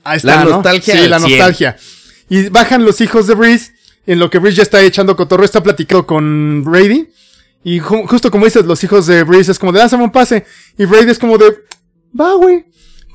[0.10, 0.50] Ahí está, La ¿no?
[0.52, 1.30] nostalgia Sí, la 100.
[1.38, 1.78] nostalgia.
[2.30, 3.72] Y bajan los hijos de Breeze.
[4.06, 7.10] En lo que Breeze ya está echando cotorreo, está platicando con Brady.
[7.64, 10.46] Y ju- justo como dices, los hijos de Breeze es como de, lánzame un pase.
[10.78, 11.46] Y Brady es como de,
[12.20, 12.64] va, güey.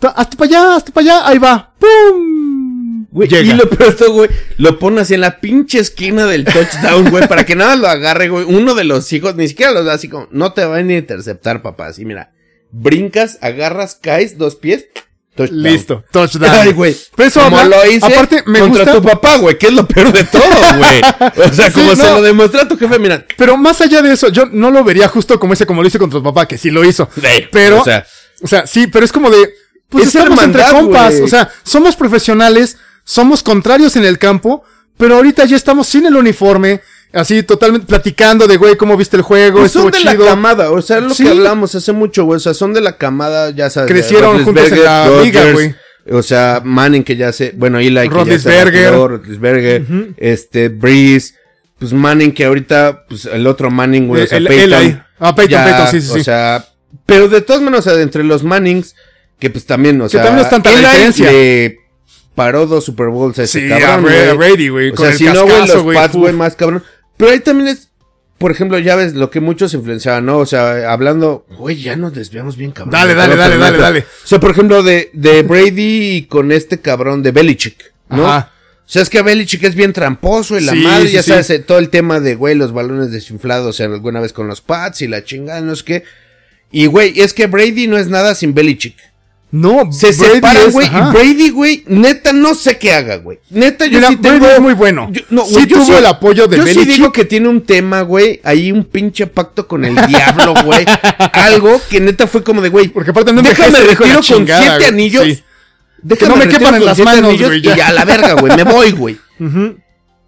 [0.01, 1.73] Ta- Hasta para allá, hasta para allá, ahí va.
[1.79, 3.07] ¡Pum!
[3.11, 3.53] Güey, Llega.
[3.55, 7.45] y lo peor güey, lo pone así en la pinche esquina del touchdown, güey, para
[7.45, 8.45] que nada lo agarre, güey.
[8.47, 11.61] Uno de los hijos, ni siquiera los da así como, no te van a interceptar,
[11.63, 11.89] papá.
[11.89, 12.33] Así, mira,
[12.71, 14.87] brincas, agarras, caes, dos pies,
[15.35, 15.62] touchdown.
[15.62, 16.51] Listo, touchdown.
[16.55, 16.97] Ay, güey.
[17.16, 19.73] Pero eso como habla- lo hice aparte, me contra gusta- tu papá, güey, que es
[19.73, 20.42] lo peor de todo,
[20.77, 21.01] güey.
[21.51, 23.25] O sea, Sí, como se lo demostró a tu jefe, mira.
[23.37, 25.99] Pero más allá de eso, yo no lo vería justo como ese, como lo hice
[25.99, 27.09] contra tu papá, que sí lo hizo.
[27.16, 28.05] Güey, Pero, o sea,
[28.42, 29.55] O sea, sí, pero es como de.
[29.88, 31.14] Pues Es estamos entre compas.
[31.23, 34.64] O sea, somos profesionales, somos contrarios en el campo,
[34.97, 36.81] pero ahorita ya estamos sin el uniforme,
[37.12, 40.12] así totalmente platicando de, güey, cómo viste el juego, pues son de chido.
[40.12, 41.25] la camada, o sea, es lo Sí.
[41.25, 42.37] que hablamos hace mucho, güey.
[42.37, 43.88] O sea, son de la camada, ya sabes.
[43.88, 45.75] de Crecieron juntos en la liga, güey.
[46.11, 49.85] O sea, Manning que ya se, bueno, Eli que ya se Roethlisberger,
[50.16, 51.35] este, Breeze,
[51.79, 54.81] pues Manning que ahorita, pues el otro Manning, güey, o sea, El- Peyton.
[54.83, 54.98] Eli.
[55.20, 56.66] Ah, Peyton, Peyton, sí, sí, O sea,
[57.07, 58.94] pero de todas maneras, o sea, entre los Mannings,
[59.38, 61.31] que pues también, o sea, también es tanta Eli diferencia.
[61.31, 61.79] le
[62.35, 64.37] paró dos Super Bowls a ese Sí, cabrón, a güey.
[64.37, 66.83] Brady, güey, O sea, si no, güey, los Pats, güey, más cabrón.
[67.23, 67.89] Pero ahí también es,
[68.37, 70.39] por ejemplo, ya ves lo que muchos influenciaban, ¿no?
[70.39, 72.91] O sea, hablando, güey, ya nos desviamos bien, cabrón.
[72.91, 74.01] Dale, dale, dale, dale, dale.
[74.01, 78.27] O sea, por ejemplo, de, de Brady con este cabrón de Belichick, ¿no?
[78.27, 78.51] Ajá.
[78.85, 81.49] O sea, es que Belichick es bien tramposo y la Sí, madre, sí, ya sabes,
[81.51, 84.61] eh, todo el tema de, güey, los balones desinflados, o sea, alguna vez con los
[84.61, 86.05] Pats y la chingada, no sé qué.
[86.73, 88.97] Y, güey, es que Brady no es nada sin Belichick.
[89.53, 93.38] No, Se Brady separan, güey, y Brady, güey, neta, no sé qué haga, güey.
[93.51, 94.51] Neta, yo Mira, sí Brady tengo...
[94.51, 95.11] es muy bueno.
[95.12, 96.87] Yo- no, sí yo tuvo el apoyo de Yo Belichick.
[96.87, 100.87] sí digo que tiene un tema, güey, ahí un pinche pacto con el diablo, güey.
[101.35, 104.87] Algo que neta fue como de, güey, Porque aparte no déjame retiro con chingada, siete
[104.87, 105.25] anillos.
[105.25, 105.43] Sí.
[106.01, 108.93] Déjame no me quepan en las manos, güey, Y a la verga, güey, me voy,
[108.93, 109.19] güey.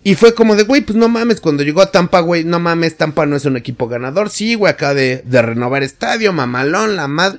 [0.06, 2.98] Y fue como de, güey, pues no mames, cuando llegó a Tampa, güey, no mames,
[2.98, 4.28] Tampa no es un equipo ganador.
[4.28, 7.38] Sí, güey, acá de, de renovar estadio, mamalón, la madre.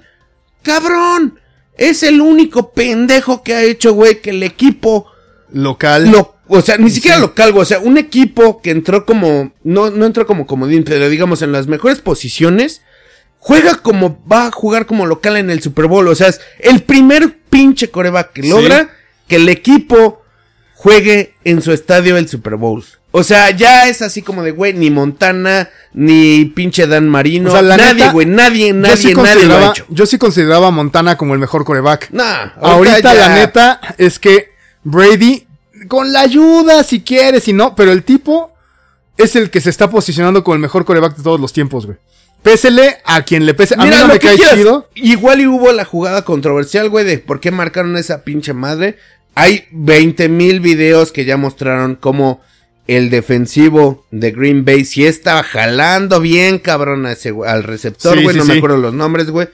[0.63, 1.39] Cabrón,
[1.78, 5.08] es el único pendejo que ha hecho, güey, que el equipo
[5.52, 6.10] Local.
[6.12, 9.90] lo, o sea, ni siquiera local, güey, o sea, un equipo que entró como, no,
[9.92, 12.82] no entró como comodín, pero digamos en las mejores posiciones,
[13.40, 16.82] juega como, va a jugar como local en el Super Bowl, o sea, es el
[16.84, 18.50] primer pinche coreback que Sí.
[18.50, 18.90] logra
[19.28, 20.22] que el equipo
[20.86, 22.86] juegue en su estadio el Super Bowl.
[23.10, 27.54] O sea, ya es así como de, güey, ni Montana, ni pinche Dan Marino, O
[27.54, 29.86] sea, la nadie, güey, nadie, nadie, sí nadie lo ha hecho.
[29.89, 32.12] yo sí consideraba a Montana como el mejor coreback.
[32.12, 34.50] Nah, Ahorita, la neta es que
[34.84, 35.48] Brady,
[35.88, 38.54] con la ayuda si quieres, si no, pero el tipo
[39.17, 41.98] es el que se está posicionando como el mejor coreback de todos los tiempos, güey.
[42.43, 43.74] Pésele a quien le pese.
[43.74, 44.54] A mí no me cae quieras.
[44.54, 44.88] chido.
[44.93, 49.00] Igual y hubo la jugada controversial, güey, de por qué marcaron esa pinche madre.
[49.36, 52.41] Hay 20 mil videos que ya mostraron cómo
[52.88, 58.24] el defensivo de Green Bay sí estaba jalando bien, cabrón, a ese al receptor, Sí,
[58.24, 58.34] güey.
[58.34, 58.58] sí, no me sí.
[58.60, 59.48] acuerdo los nombres, güey.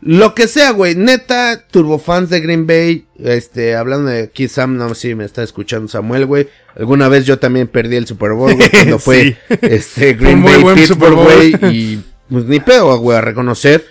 [0.00, 0.94] Lo que sea, güey.
[0.94, 3.04] Neta, turbofans de Green Bay.
[3.18, 6.48] Este, hablando de aquí, Sam, no si me está escuchando Samuel, güey.
[6.76, 9.36] Alguna vez yo también perdí el Super Bowl, güey, cuando fue Sí.
[9.62, 11.24] este Green Bay, Pittsburgh, Bowl.
[11.26, 11.54] güey.
[11.76, 13.84] Y pues ni pedo, güey, a reconocer.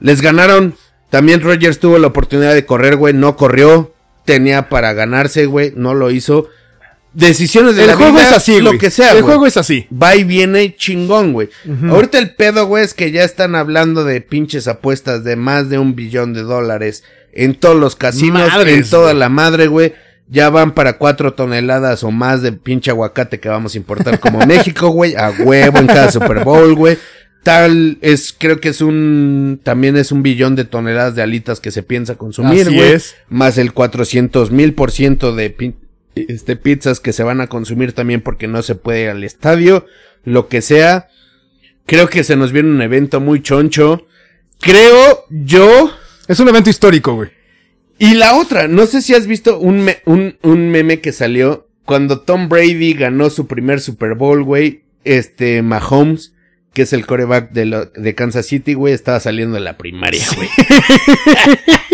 [0.00, 0.74] Les ganaron.
[1.10, 3.14] También Rodgers tuvo la oportunidad de correr, güey.
[3.14, 3.94] No corrió.
[4.24, 5.72] Tenía para ganarse, güey.
[5.76, 6.48] No lo hizo.
[7.14, 9.86] Decisiones de El la juego vida, es así, lo que sea, El juego es así.
[9.92, 11.50] Va y viene chingón, güey.
[11.90, 15.78] Ahorita el pedo, güey, es que ya están hablando de pinches apuestas de más de
[15.78, 17.04] un billón de dólares
[17.34, 19.92] en todos los casinos, Madres, en toda la madre, güey.
[20.28, 24.38] Ya van para cuatro toneladas o más de pinche aguacate que vamos a importar como
[24.46, 25.14] México, güey.
[25.14, 26.96] A huevo en cada Super Bowl, güey.
[27.42, 31.72] Tal es, creo que es un, también es un billón de toneladas de alitas que
[31.72, 33.16] se piensa consumir, Así es.
[33.28, 35.56] Más el 400 mil por ciento de
[36.14, 39.86] este, pizzas que se van a consumir también porque no se puede ir al estadio.
[40.24, 41.08] Lo que sea.
[41.84, 44.06] Creo que se nos viene un evento muy choncho.
[44.60, 45.90] Creo yo.
[46.28, 47.30] Es un evento histórico, güey.
[47.98, 51.68] Y la otra, no sé si has visto un, me- un, un meme que salió
[51.84, 54.82] cuando Tom Brady ganó su primer Super Bowl, güey.
[55.04, 56.32] Este, Mahomes,
[56.72, 60.24] que es el coreback de, lo- de Kansas City, güey, estaba saliendo de la primaria,
[60.36, 60.48] güey.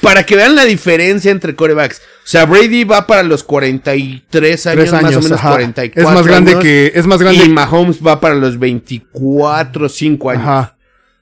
[0.00, 1.98] Para que vean la diferencia entre corebacks.
[1.98, 5.50] O sea, Brady va para los 43 años, Tres más o años, menos ajá.
[5.50, 7.44] 44 Es más grande años, que, es más grande.
[7.44, 10.42] Y Mahomes va para los 24, 5 años.
[10.42, 10.76] Ajá.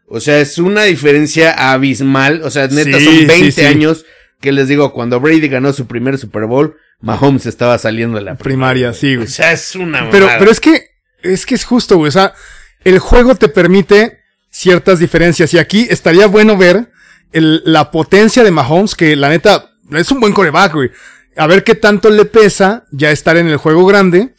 [0.09, 2.43] O sea, es una diferencia abismal.
[2.45, 3.65] O sea, neta, Sí, son 20 sí, sí.
[3.65, 4.05] años
[4.41, 8.35] que les digo, cuando Brady ganó su primer Super Bowl, Mahomes estaba saliendo de la
[8.37, 9.27] Primaria, sí, güey.
[9.27, 10.91] O sea, es una Pero, pero es que,
[11.23, 12.11] es que es justo, güey.
[12.11, 12.35] O sea,
[12.87, 14.21] el juego te permite
[14.51, 15.53] ciertas diferencias.
[15.55, 16.91] Y aquí estaría bueno ver
[17.33, 20.91] el- la potencia de Mahomes, que la neta es un buen coreback, güey.
[21.37, 24.35] A ver qué tanto le pesa ya estar en el juego grande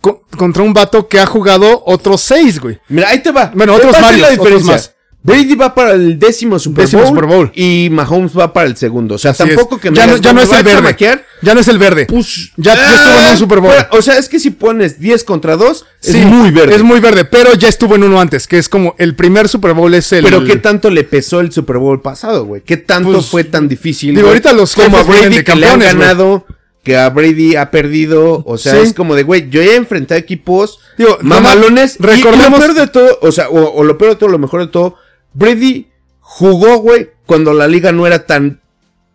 [0.00, 2.78] co- contra un vato que ha jugado otros seis, güey.
[2.88, 3.52] Mira, ahí te va.
[3.54, 4.94] Bueno, otros varios, otros más.
[5.24, 7.52] Brady va para el décimo Super, Décimo Bowl, Super Bowl.
[7.54, 9.14] y Mahomes va para el segundo.
[9.14, 9.82] O sea, Así tampoco es.
[9.82, 10.76] que me ya no, ya no "Me es el verde.
[10.78, 11.24] chamaquear".
[11.42, 12.06] Ya no es el verde.
[12.06, 13.72] Pues, Ya- ya estuvo en un Super Bowl.
[13.76, 16.74] pero, o sea, es que si pones 10 contra 2, Sí, es muy verde.
[16.74, 19.74] Es muy verde, pero ya estuvo en uno antes, que es como el primer Super
[19.74, 20.24] Bowl es el.
[20.24, 22.62] Pero qué tanto le pesó el Super Bowl pasado, güey.
[22.62, 24.16] ¿Qué tanto Pues, fue tan difícil?
[24.16, 26.46] digo, ahorita los como a Brady de que le han ganado,
[26.82, 28.78] que a Brady ha perdido, o sea, Sí.
[28.80, 31.96] es como de, güey, yo ya he enfrentado equipos Digo, mamalones.
[32.00, 34.28] y- recordemos- Y, lo peor de todo, o sea, o, o lo peor de todo,
[34.30, 34.96] lo mejor de todo,
[35.34, 35.88] Brady
[36.20, 38.60] jugó, güey, cuando la liga no era tan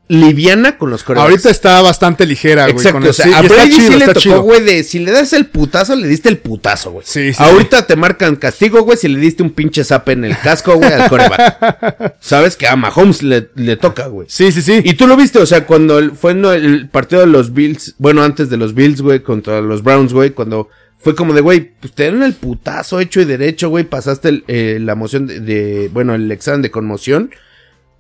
[0.10, 1.30] liviana con los corebacks.
[1.30, 2.78] Ahorita está bastante ligera, güey.
[2.78, 5.12] Exacto, con o sea, sí, a Brady chido, sí le tocó, güey, de si le
[5.12, 7.06] das el putazo, le diste el putazo, güey.
[7.06, 10.38] Sí, sí, Ahorita te marcan castigo, güey, si le diste un pinche zap en el
[10.40, 12.16] casco, güey, al coreback.
[12.22, 14.28] Sabes que a Mahomes le, le toca, güey.
[14.30, 14.82] Sí, sí, sí.
[14.84, 17.96] Y tú lo viste, o sea, cuando el- fue no, el partido de los Bills,
[17.98, 20.70] bueno, antes de los Bills, güey, contra los Browns, güey, cuando
[21.00, 24.44] fue como de, güey, pues te dieron el putazo hecho y derecho, güey, pasaste el,
[24.48, 27.32] eh, la moción de, de- bueno, el examen de conmoción.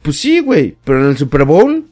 [0.01, 1.85] Pues sí, güey, pero en el Super Bowl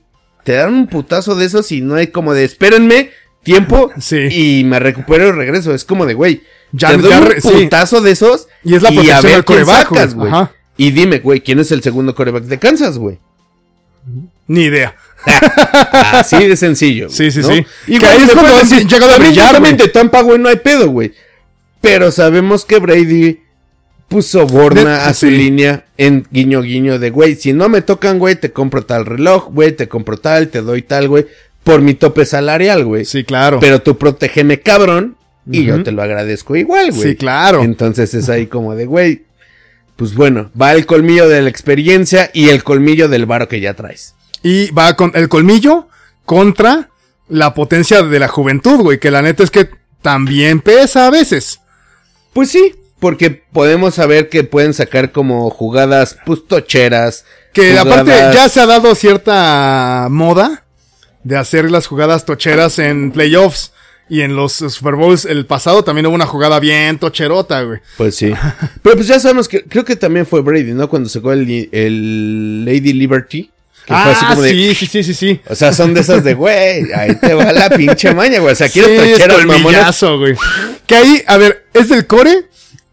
[0.43, 3.11] te dan un putazo de esos y no hay como de, espérenme,
[3.43, 4.17] tiempo, Sí.
[4.59, 5.73] y me recupero y regreso.
[5.73, 6.41] Es como de, güey,
[6.71, 7.49] Ya- te doy un sí.
[7.63, 10.31] putazo de esos Y es la a protección ver del quién coreback, sacas, güey.
[10.77, 13.17] Y dime, güey, ¿quién es el segundo coreback de Kansas, güey?
[14.47, 14.95] Ni idea.
[15.91, 17.05] Así de sencillo.
[17.07, 17.47] güey, Sí, sí, ¿no?
[17.53, 17.65] sí.
[17.87, 19.75] Y Que ahí es cuando han llegado a brillar, güey.
[19.91, 21.13] Tampa, güey, no hay pedo, güey.
[21.81, 23.39] Pero sabemos que Brady
[24.07, 25.31] puso borna De- a su sí.
[25.31, 29.49] línea en guiño guiño de, güey, si no me tocan, güey, te compro tal reloj,
[29.51, 31.25] güey, te compro tal, te doy tal, güey,
[31.63, 33.05] por mi tope salarial, güey.
[33.05, 33.59] Sí, claro.
[33.59, 35.15] Pero tú protégeme, cabrón,
[35.49, 37.09] y yo te lo agradezco igual, güey.
[37.09, 37.61] Sí, claro.
[37.63, 39.23] Entonces es ahí como de, güey,
[39.95, 43.75] pues bueno, va el colmillo de la experiencia y el colmillo del varo que ya
[43.75, 44.14] traes.
[44.47, 45.87] Y va con el colmillo
[46.23, 46.89] contra
[47.29, 48.99] la potencia de la juventud, güey.
[48.99, 49.71] Que la neta es que
[50.03, 51.61] también pesa a veces.
[52.31, 57.25] Pues sí, porque podemos saber que pueden sacar como jugadas, pues, tocheras.
[57.53, 60.63] Que jugadas- aparte ya se ha dado cierta moda
[61.23, 63.71] de hacer las jugadas tocheras en playoffs.
[64.07, 67.79] Y en los Super Bowls el pasado también hubo una jugada bien tocherota, güey.
[67.97, 68.31] Pues sí.
[68.83, 70.87] Pero pues ya sabemos que, creo que también fue Brady, ¿no?
[70.87, 73.49] Cuando sacó el, el Lady Liberty.
[73.85, 75.41] Que fue así Ah, como de- sí, sí, sí, sí, sí.
[75.47, 78.53] O sea, son de esas de, güey, ahí te va la pinche maña, güey.
[78.53, 79.61] O sea, Sí, quieres es tocheras, mamonas.
[79.63, 80.35] colmillazo, güey.
[80.87, 82.45] Que ahí, a ver, ¿es del core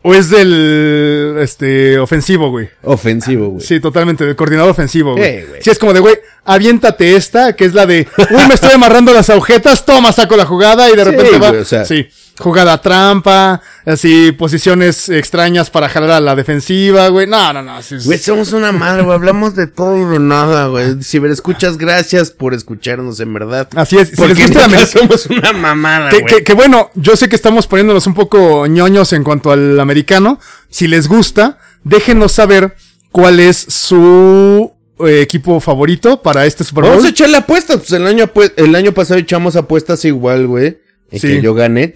[0.02, 2.68] o es del este ofensivo, güey?
[2.83, 3.66] Ofensivo, güey.
[3.66, 5.44] Sí, totalmente, del coordinador ofensivo, güey.
[5.46, 5.62] Güey.
[5.62, 9.12] sí, es como de, güey, aviéntate esta, que es la de, uy, me estoy amarrando
[9.14, 11.48] las agujetas, toma, saco la jugada y de Sí, repente va.
[11.50, 11.85] güey, o sea.
[11.85, 12.07] sí,
[12.42, 17.26] jugada trampa, así, posiciones extrañas para jalar a la defensiva, güey.
[17.26, 17.81] No, no, no.
[17.83, 17.96] sí.
[18.05, 19.14] Güey, somos una madre, güey.
[19.14, 21.02] Hablamos de todo y de nada, güey.
[21.02, 23.68] Si me escuchas, gracias por escucharnos, en verdad.
[23.76, 24.11] Así es.
[24.11, 26.35] Si Porque les gusta la somos una mamada, Que, güey.
[26.35, 30.38] que- que bueno, yo sé que estamos poniéndonos un poco ñoños en cuanto al americano.
[30.68, 32.76] Si les gusta, déjenos saber
[33.11, 34.72] cuál es su
[35.07, 36.90] eh, equipo favorito para este Super Bowl.
[36.92, 37.78] Vamos a echarle apuestas.
[37.78, 40.78] Pues el año, el año pasado echamos apuestas igual, güey.
[41.11, 41.26] Y Sí.
[41.28, 41.94] que yo gané.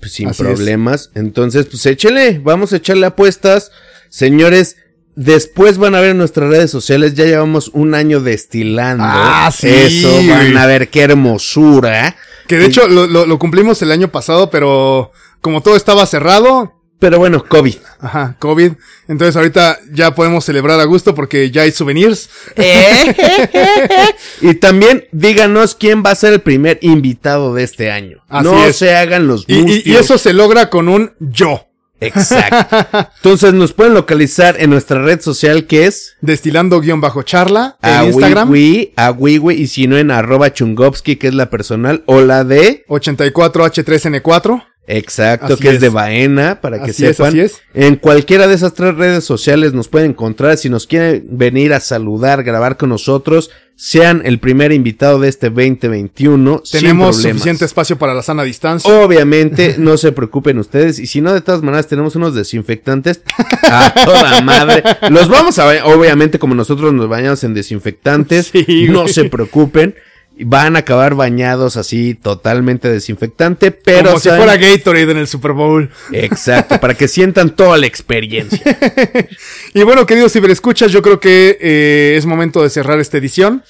[0.00, 0.48] Pues sin Así es.
[0.48, 1.10] problemas.
[1.14, 2.40] Entonces, pues échele.
[2.42, 3.70] Vamos a echarle apuestas.
[4.08, 4.76] Señores,
[5.16, 7.14] después van a ver en nuestras redes sociales.
[7.14, 9.04] Ya llevamos un año destilando.
[9.06, 12.16] Ah, sí, Eso, van a ver qué hermosura.
[12.46, 16.77] Que de hecho lo, lo- lo cumplimos el año pasado, pero como todo estaba cerrado,
[16.98, 17.76] Pero bueno, COVID.
[18.00, 18.72] ajá, COVID.
[19.06, 22.28] Entonces ahorita ya podemos celebrar a gusto porque ya hay souvenirs.
[24.40, 28.18] y también díganos quién va a ser el primer invitado de este año.
[28.28, 28.76] Así no es.
[28.76, 31.64] se hagan los Y, y- eso se logra con un yo.
[32.00, 33.08] Exacto.
[33.16, 37.90] Entonces nos pueden localizar en nuestra red social que es Destilando guion bajo charla en
[37.90, 38.50] a Instagram.
[38.50, 42.44] Wiwi, a Wiwi, y si no en arroba chungowski, que es la personal, o la
[42.44, 44.64] de 84H3N4.
[44.90, 45.74] Exacto, Así que es.
[45.74, 45.80] es.
[45.82, 47.28] de Baena, para que Así es, sepan.
[47.28, 47.60] así es.
[47.74, 50.56] En cualquiera de esas tres redes sociales nos pueden encontrar.
[50.56, 55.50] Si nos quieren venir a saludar, grabar con nosotros, sean el primer invitado de este
[55.50, 56.62] 2021.
[56.64, 58.92] sin Tenemos suficiente espacio para la sana distancia.
[58.92, 60.98] Obviamente, no se preocupen ustedes.
[60.98, 63.20] Y si no, de todas maneras, tenemos unos desinfectantes
[63.62, 64.82] a toda madre.
[65.10, 68.50] Los vamos a ver, obviamente, como nosotros nos bañamos en desinfectantes.
[68.68, 69.94] Sí, no se preocupen.
[70.40, 73.70] Van a acabar bañados así, totalmente desinfectante.
[73.70, 75.90] Pero Como si fuera Gatorade en el Super Bowl.
[76.12, 78.60] Exacto, para que sientan toda la experiencia.
[79.74, 83.62] Y bueno, queridos ciberescuchas, yo creo que eh, es momento de cerrar esta edición.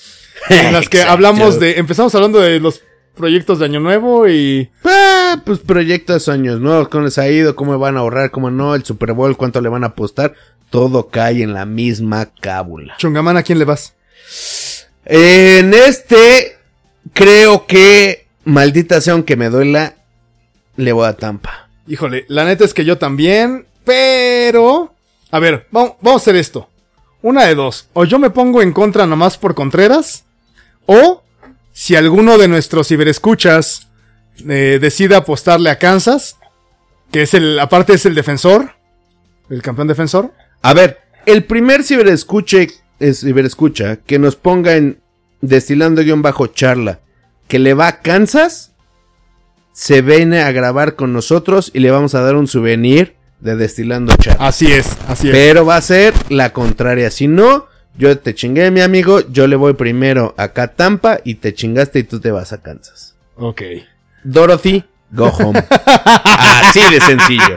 [0.48, 1.78] En las que hablamos de.
[1.78, 2.82] Empezamos hablando de los
[3.16, 4.70] proyectos de Año Nuevo y.
[4.84, 8.74] Ah, pues proyectos años nuevos, cómo les ha ido, cómo van a ahorrar, cómo no,
[8.74, 10.34] el Super Bowl, cuánto le van a apostar.
[10.70, 12.94] Todo cae en la misma cábula.
[12.98, 13.94] Chungamán, ¿a quién le vas?
[15.04, 16.57] En este,
[17.12, 19.94] creo que, maldita sea aunque me duela,
[20.76, 21.68] le voy a Tampa.
[21.86, 24.94] Híjole, la neta es que yo también, pero...
[25.30, 26.68] A ver, vamos, vamos a hacer esto.
[27.22, 27.88] Una de dos.
[27.92, 30.24] O yo me pongo en contra nomás por Contreras,
[30.86, 31.22] o
[31.72, 33.88] si alguno de nuestros ciberescuchas
[34.48, 36.36] eh, decide apostarle a Kansas,
[37.10, 38.72] que es el, aparte es el defensor,
[39.50, 40.32] el campeón defensor.
[40.62, 42.68] A ver, el primer ciberescuche,
[43.00, 44.98] es ciberescucha que nos ponga en
[45.40, 47.00] destilando guion bajo charla
[47.48, 48.72] que le va a Kansas,
[49.72, 54.14] se viene a grabar con nosotros y le vamos a dar un souvenir de destilando
[54.16, 54.46] charla.
[54.46, 55.34] Así es, así es.
[55.34, 57.10] Pero va a ser la contraria.
[57.10, 59.20] Si no, yo te chingué, mi amigo.
[59.30, 62.60] Yo le voy primero acá a Tampa y te chingaste y tú te vas a
[62.60, 63.14] Kansas.
[63.36, 63.62] Ok.
[64.24, 65.64] Dorothy, go home.
[66.24, 67.56] Así de sencillo.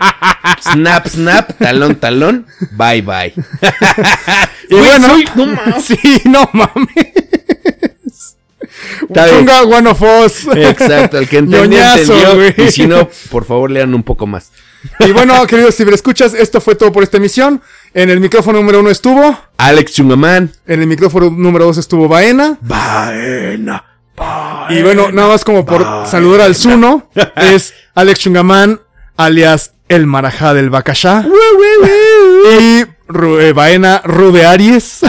[0.61, 3.33] Snap, snap, talón, talón, bye, bye.
[4.69, 5.83] Y bueno, no mames.
[5.83, 6.87] sí, no mames.
[9.29, 10.47] Chunga one of us.
[10.55, 12.65] Exacto, el que entendió, entendió.
[12.65, 14.51] Y si no, por favor, lean un poco más.
[14.99, 17.61] Y bueno, queridos ciberescuchas, esto fue todo por esta emisión.
[17.93, 19.37] En el micrófono número uno estuvo.
[19.57, 20.51] Alex Chungamán.
[20.65, 22.57] En el micrófono número dos estuvo Baena.
[22.61, 23.85] Baena.
[24.69, 28.81] Y bueno, nada más como por saludar al Zuno, es Alex Chungamán,
[29.17, 31.25] alias el Marajá del Bacachá.
[32.59, 35.01] y Ru- eh, Baena Rube Aries.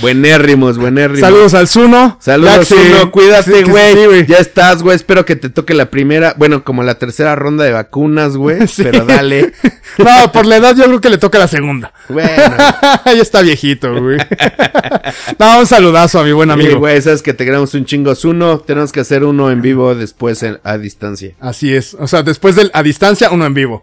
[0.00, 1.20] Buenérrimos, buenérrimos.
[1.20, 2.16] Saludos al Zuno.
[2.20, 4.20] Saludos, que- Zuno, cuídate, güey.
[4.20, 4.96] sí, ya estás, güey.
[4.96, 8.66] Espero que te toque la primera, bueno, como la tercera ronda de vacunas, güey.
[8.78, 8.82] Sí.
[8.84, 9.52] Pero dale.
[9.98, 11.92] No, por la edad yo creo que le toca la segunda.
[12.08, 12.30] Bueno.
[13.06, 14.18] ya está viejito, güey.
[15.38, 16.78] no, un saludazo a mi buen Sí, amigo.
[16.78, 18.60] güey, sabes que te queremos un chingo uno.
[18.60, 21.32] Tenemos que hacer uno en vivo después en- a distancia.
[21.40, 21.94] Así es.
[21.98, 23.82] O sea, después del a distancia, uno en vivo.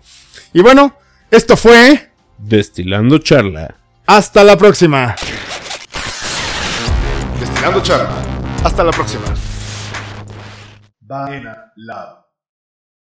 [0.53, 0.95] Y bueno,
[1.31, 2.09] esto fue.
[2.37, 3.75] Destilando charla.
[4.05, 5.15] Hasta la próxima.
[7.39, 8.09] Destilando charla.
[8.63, 9.25] Hasta la próxima.
[10.99, 12.14] Vaina Lab.